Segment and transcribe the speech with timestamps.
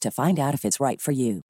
[0.00, 1.42] to find out if it's right for you.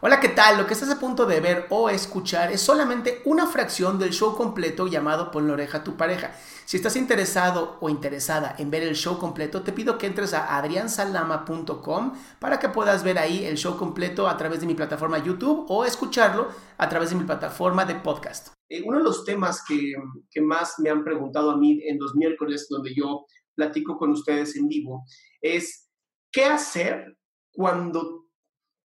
[0.00, 0.58] Hola, ¿qué tal?
[0.58, 4.36] Lo que estás a punto de ver o escuchar es solamente una fracción del show
[4.36, 6.30] completo llamado Pon la oreja a tu pareja.
[6.66, 10.56] Si estás interesado o interesada en ver el show completo, te pido que entres a
[10.56, 15.66] adriansalama.com para que puedas ver ahí el show completo a través de mi plataforma YouTube
[15.68, 18.54] o escucharlo a través de mi plataforma de podcast.
[18.68, 19.94] Eh, uno de los temas que,
[20.30, 23.26] que más me han preguntado a mí en los miércoles donde yo
[23.58, 25.04] platico con ustedes en vivo
[25.42, 25.90] es
[26.32, 27.18] qué hacer
[27.52, 28.26] cuando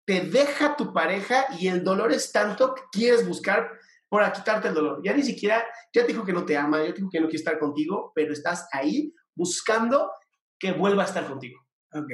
[0.05, 3.69] te deja tu pareja y el dolor es tanto que quieres buscar
[4.09, 5.01] para quitarte el dolor.
[5.03, 5.63] Ya ni siquiera,
[5.93, 8.11] ya te dijo que no te ama, ya te dijo que no quiere estar contigo,
[8.13, 10.11] pero estás ahí buscando
[10.59, 11.59] que vuelva a estar contigo.
[11.93, 12.11] Ok.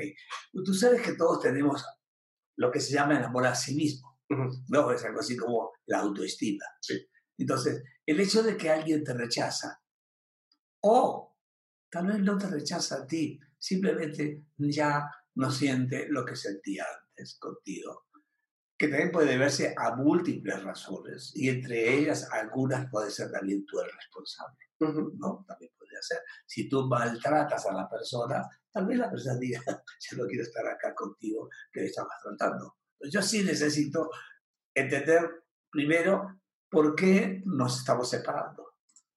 [0.65, 1.83] Tú sabes que todos tenemos
[2.57, 4.19] lo que se llama el amor a sí mismo,
[4.67, 4.91] ¿no?
[4.91, 6.65] Es algo así como la autoestima.
[6.81, 7.07] Sí.
[7.37, 9.81] Entonces, el hecho de que alguien te rechaza
[10.81, 11.28] o
[11.89, 17.37] tal vez no te rechaza a ti, simplemente ya no siente lo que sentía antes
[17.39, 18.07] contigo,
[18.77, 23.79] que también puede deberse a múltiples razones y entre ellas algunas puede ser también tú
[23.79, 24.57] el responsable,
[25.17, 25.43] ¿no?
[25.47, 26.19] También podría ser.
[26.45, 29.61] Si tú maltratas a la persona, tal vez la persona diga,
[30.11, 32.77] yo no quiero estar acá contigo, que me estás maltratando.
[33.11, 34.09] Yo sí necesito
[34.73, 38.68] entender primero por qué nos estamos separando.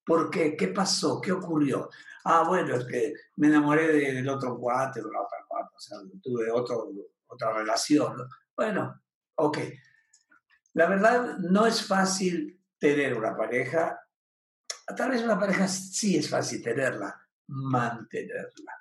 [0.04, 0.56] ¿Por qué?
[0.56, 1.20] ¿Qué pasó?
[1.20, 1.90] ¿Qué ocurrió?
[2.24, 5.98] Ah, bueno, es que me enamoré del otro cuate, de la otra cuate, o sea,
[6.22, 6.90] tuve otro,
[7.26, 8.16] otra relación.
[8.56, 9.00] Bueno,
[9.36, 9.58] ok.
[10.74, 14.00] La verdad, no es fácil tener una pareja.
[14.96, 18.72] Tal vez una pareja sí es fácil tenerla, mantenerla.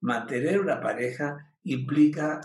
[0.00, 2.40] Mantener una pareja implica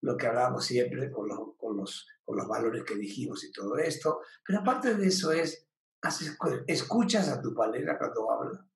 [0.00, 3.78] lo que hablamos siempre con los, con los, con los valores que dijimos y todo
[3.78, 5.66] esto, pero aparte de eso es,
[6.66, 8.66] escuchas a tu pareja cuando habla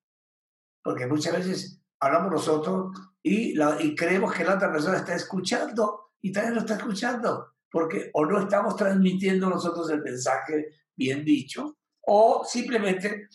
[0.87, 3.56] porque muchas veces hablamos nosotros y,
[3.97, 8.38] creemos que la otra persona está escuchando y también lo está escuchando, porque o no
[8.38, 13.26] estamos transmitiendo nosotros el mensaje bien dicho, o simplemente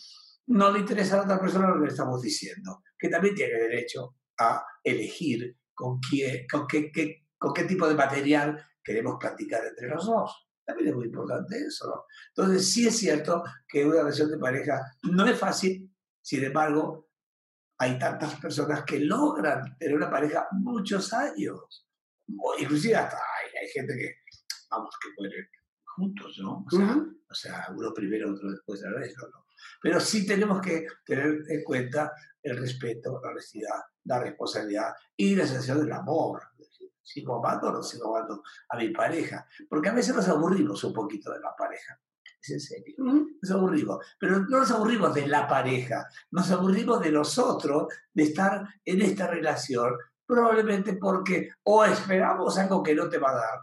[0.46, 3.52] no le interesa a la otra persona lo que le estamos diciendo, que también tiene
[3.52, 10.48] derecho a elegir con qué tipo de material queremos platicar entre los dos.
[10.72, 12.04] También es muy importante eso, ¿no?
[12.28, 15.90] Entonces, sí es cierto que una relación de pareja no es fácil,
[16.22, 17.10] sin embargo,
[17.78, 21.86] hay tantas personas que logran tener una pareja muchos años.
[22.58, 24.14] inclusive hasta hay, gente que,
[24.70, 25.46] vamos, que pueden
[25.84, 26.64] juntos, ¿no?
[27.28, 29.44] O sea, uno primero, otro después, del resto, ¿no?
[29.82, 35.46] Pero sí tenemos que tener en cuenta el respeto, la honestidad, la responsabilidad y la
[35.46, 36.40] sensación del amor.
[37.02, 39.46] Sigo amando o no sigo amando a mi pareja.
[39.68, 41.98] Porque a veces nos aburrimos un poquito de la pareja
[42.42, 42.94] es en serio.
[42.98, 44.04] Nos aburrimos.
[44.18, 49.28] Pero no nos aburrimos de la pareja, nos aburrimos de nosotros, de estar en esta
[49.28, 49.94] relación,
[50.26, 53.60] probablemente porque o esperamos algo que no te va a dar,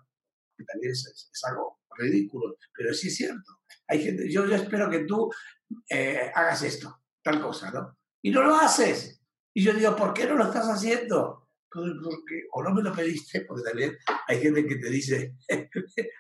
[0.57, 3.59] que también es, algo ridículo, pero sí es cierto.
[3.88, 5.30] Hay gente, yo, yo espero que tú
[5.89, 7.97] eh, hagas esto, tal cosa, ¿no?
[8.21, 9.21] Y no lo haces.
[9.53, 11.49] Y yo digo, ¿por qué no lo estás haciendo?
[11.71, 15.36] Porque, o no me lo pediste, porque también hay gente que te dice,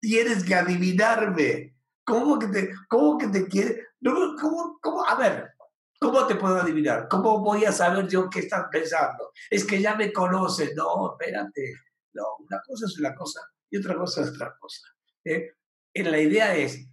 [0.00, 1.76] tienes que adivinarme.
[2.04, 3.86] ¿Cómo que te, cómo que te quiere?
[4.02, 5.06] ¿cómo, cómo?
[5.06, 5.52] A ver,
[5.98, 7.08] ¿cómo te puedo adivinar?
[7.08, 9.32] ¿Cómo voy a saber yo qué estás pensando?
[9.50, 10.74] Es que ya me conoces.
[10.76, 11.72] No, espérate.
[12.12, 13.40] No, una cosa es una cosa
[13.70, 14.86] y otra cosa es otra cosa.
[15.24, 15.54] ¿eh?
[15.94, 16.86] La idea es,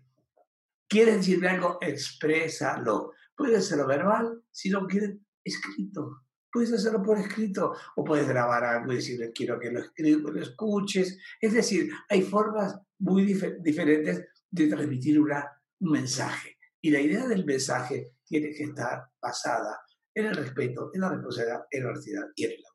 [0.87, 1.77] ¿quieres decirme algo?
[1.81, 3.13] Exprésalo.
[3.35, 6.21] Puede ser verbal, si no quieres, escrito.
[6.51, 11.17] Puedes hacerlo por escrito o puedes grabar algo y decirle quiero que lo, lo escuches.
[11.39, 15.31] Es decir, hay formas muy diferentes de transmitir un
[15.79, 16.57] mensaje.
[16.81, 19.79] Y la idea del mensaje tiene que estar basada
[20.13, 22.70] en el respeto, en la responsabilidad, en la honestidad y en el amor.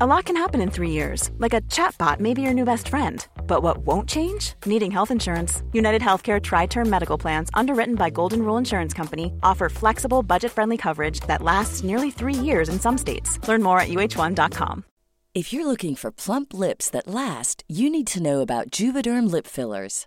[0.00, 2.88] A lot can happen in three years, like a chatbot may be your new best
[2.88, 3.26] friend.
[3.48, 4.52] But what won't change?
[4.64, 5.64] Needing health insurance.
[5.72, 10.52] United Healthcare Tri Term Medical Plans, underwritten by Golden Rule Insurance Company, offer flexible, budget
[10.52, 13.40] friendly coverage that lasts nearly three years in some states.
[13.48, 14.84] Learn more at uh1.com.
[15.34, 19.48] If you're looking for plump lips that last, you need to know about Juvederm Lip
[19.48, 20.06] Fillers.